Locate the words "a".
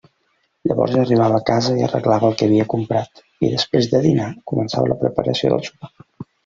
1.41-1.43